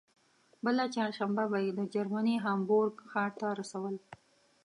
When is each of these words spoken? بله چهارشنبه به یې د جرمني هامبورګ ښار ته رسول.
بله 0.63 0.83
چهارشنبه 0.93 1.43
به 1.51 1.59
یې 1.65 1.71
د 1.79 1.81
جرمني 1.93 2.35
هامبورګ 2.45 2.95
ښار 3.09 3.31
ته 3.39 3.47
رسول. 3.59 3.95